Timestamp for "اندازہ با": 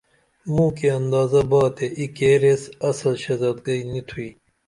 0.99-1.63